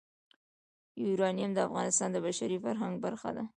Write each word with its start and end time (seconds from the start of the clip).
یورانیم 1.05 1.49
د 1.53 1.59
افغانستان 1.67 2.09
د 2.11 2.17
بشري 2.25 2.57
فرهنګ 2.63 2.93
برخه 3.05 3.29
ده. 3.37 3.43